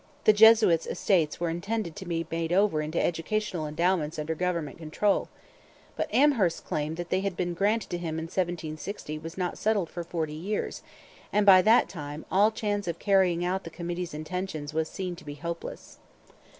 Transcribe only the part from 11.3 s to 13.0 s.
and by that time all chance of